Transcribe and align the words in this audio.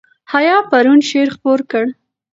حیا 0.33 0.57
پرون 0.69 0.99
شعر 1.09 1.27
خپور 1.35 1.59
کړ. 1.71 1.85